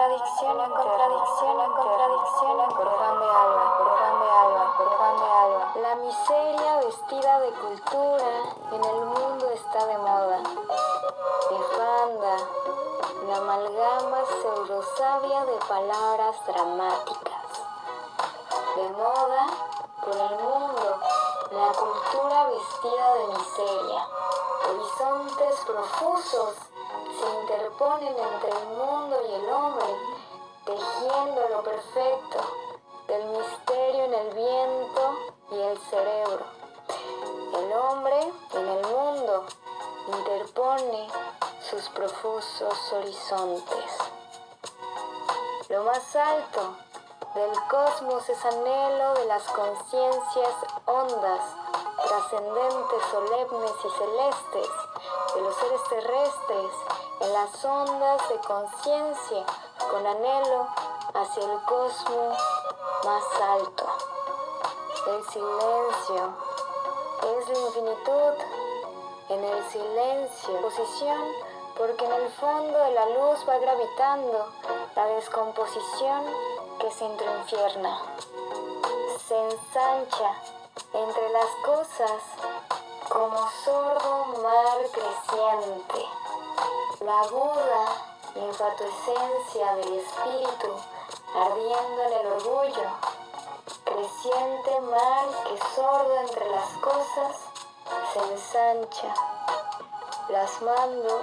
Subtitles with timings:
[0.00, 3.64] contradicción, la contradicción, la contradicción, de Alba,
[4.18, 4.64] de Alba,
[5.12, 5.72] de Alba.
[5.76, 8.30] La miseria vestida de cultura
[8.72, 10.40] en el mundo está de moda.
[11.50, 12.36] Nefanda,
[13.28, 17.46] la amalgama pseudosabia de palabras dramáticas.
[18.76, 19.46] De moda
[20.02, 20.98] por el mundo,
[21.50, 24.08] la cultura vestida de miseria.
[24.66, 26.54] Horizontes profusos
[27.20, 29.19] se interponen entre el mundo
[31.26, 32.38] lo perfecto
[33.06, 35.16] del misterio en el viento
[35.50, 36.46] y el cerebro.
[37.58, 39.44] El hombre en el mundo
[40.08, 41.08] interpone
[41.68, 43.98] sus profusos horizontes.
[45.68, 46.76] Lo más alto
[47.34, 50.54] del cosmos es anhelo de las conciencias
[50.86, 51.42] hondas,
[52.08, 54.70] trascendentes, solemnes y celestes
[55.34, 56.72] de los seres terrestres
[57.20, 59.44] en las ondas de conciencia
[59.90, 60.66] con anhelo
[61.14, 62.38] hacia el cosmos
[63.04, 63.86] más alto.
[65.06, 66.34] El silencio
[67.22, 68.34] es la infinitud
[69.28, 71.22] en el silencio, posición
[71.76, 74.46] porque en el fondo de la luz va gravitando
[74.94, 76.26] la descomposición
[76.78, 77.98] que se infierna.
[79.26, 80.34] Se ensancha
[80.92, 82.22] entre las cosas
[83.08, 86.06] como sordo mar creciente.
[87.00, 90.68] La aguda infatuescencia del espíritu
[91.34, 92.90] ardiendo en el orgullo.
[93.84, 97.36] Creciente mar que sordo entre las cosas
[98.12, 99.14] se ensancha,
[100.26, 101.20] plasmando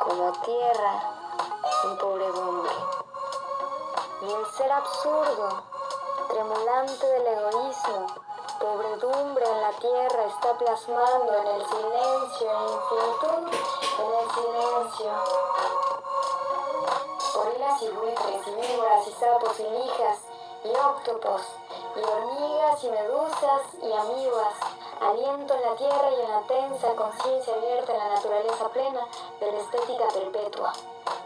[0.00, 1.02] como tierra
[1.84, 2.72] en pobredumbre.
[4.22, 5.64] Y el ser absurdo,
[6.28, 8.06] tremulante del egoísmo,
[8.60, 13.52] pobredumbre en la tierra está plasmando en el silencio e infinitud,
[13.98, 15.93] en el silencio.
[17.34, 20.18] Gorilas y buitres y víboras y sapos y lijas
[20.62, 21.42] y octopos
[21.96, 24.54] y hormigas y medusas y amibas,
[25.00, 29.00] aliento en la tierra y en la tensa conciencia abierta en la naturaleza plena
[29.40, 30.72] de la estética perpetua.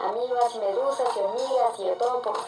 [0.00, 2.38] Amibas y medusas y hormigas y etopos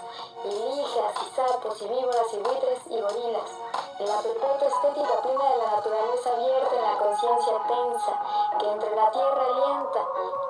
[0.44, 3.50] y lijas y sapos y víboras y buitres y gorilas
[3.98, 8.94] en la perpetua estética plena de la naturaleza abierta en la conciencia tensa, que entre
[8.94, 10.00] la tierra alienta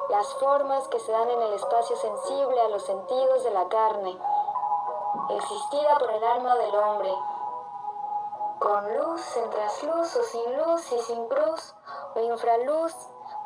[0.09, 4.17] las formas que se dan en el espacio sensible a los sentidos de la carne,
[5.31, 7.15] existida por el alma del hombre,
[8.61, 11.75] con luz en trasluz o sin luz y sin cruz,
[12.15, 12.95] o infraluz,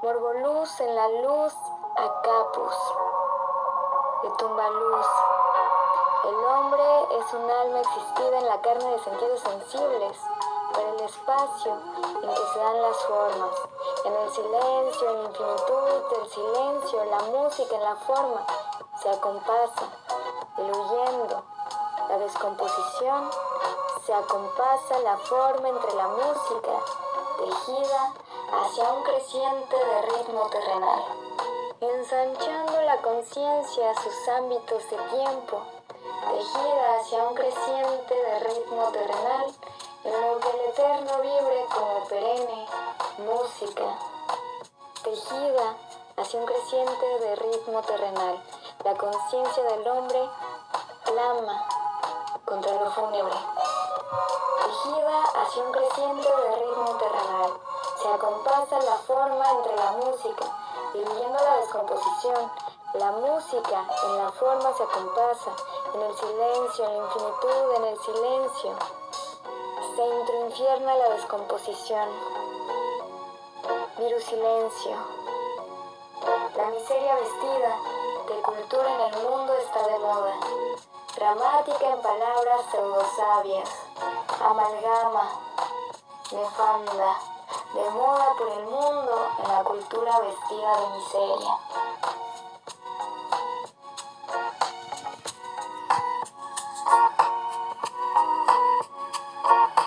[0.03, 1.55] morboluz en la luz
[1.97, 2.75] a capus,
[4.23, 5.07] de tumbaluz.
[6.25, 6.83] El hombre
[7.19, 10.21] es un alma existida en la carne de sentidos sensibles,
[10.73, 11.73] por el espacio
[12.23, 13.51] en que se dan las formas,
[14.05, 18.47] en el silencio, en la infinitud del silencio, la música en la forma
[19.03, 19.89] se acompasa,
[20.57, 21.43] diluyendo
[22.09, 23.31] la descomposición,
[24.05, 26.73] se acompasa la forma entre la música,
[27.39, 28.13] tejida
[28.53, 31.05] hacia un creciente de ritmo terrenal,
[31.81, 35.63] ensanchando la conciencia a sus ámbitos de tiempo,
[36.31, 39.70] tejida hacia un creciente de ritmo terrenal, en
[40.05, 42.67] lo que el eterno vibre como perenne
[43.19, 43.99] música,
[45.03, 45.77] tejida
[46.17, 48.43] hacia un creciente de ritmo terrenal.
[48.85, 50.29] La conciencia del hombre
[51.05, 51.67] clama
[52.47, 53.37] contra lo fúnebre,
[54.65, 57.53] tejida hacia un creciente de ritmo terrenal.
[58.03, 60.45] Se acompasa la forma entre la música,
[60.95, 62.51] diluyendo la descomposición,
[62.95, 65.51] la música en la forma se acompasa,
[65.95, 68.73] en el silencio, en la infinitud, en el silencio.
[69.97, 72.09] Se introinfierna la descomposición.
[73.99, 74.97] Virus silencio.
[76.57, 77.77] La miseria vestida
[78.29, 80.35] de cultura en el mundo está de moda.
[81.17, 83.71] Dramática en palabras pseudosabias.
[84.41, 85.31] Amalgama.
[86.31, 87.19] Nefanda.
[87.75, 91.59] De moda por el mundo en la cultura vestida de miseria.